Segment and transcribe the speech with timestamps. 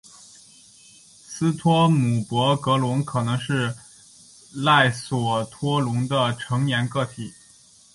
[1.27, 3.75] 斯托姆博格龙可能是
[4.51, 7.31] 赖索托龙的成年个体。